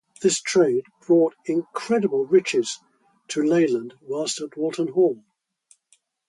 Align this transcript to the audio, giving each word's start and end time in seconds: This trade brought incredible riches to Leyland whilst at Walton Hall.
This 0.23 0.41
trade 0.41 0.85
brought 1.05 1.35
incredible 1.45 2.25
riches 2.25 2.79
to 3.27 3.43
Leyland 3.43 3.93
whilst 4.01 4.41
at 4.41 4.57
Walton 4.57 4.87
Hall. 4.93 5.23